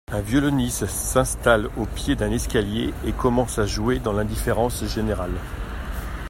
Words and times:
Un 0.11 0.21
violoniste 0.21 0.87
s'installe 0.87 1.69
au 1.77 1.85
pied 1.85 2.15
d'un 2.15 2.31
escalier 2.31 2.91
et 3.05 3.11
commence 3.11 3.59
à 3.59 3.67
jouer 3.67 3.99
dans 3.99 4.13
l'indifférence 4.13 4.83
générale. 4.85 5.39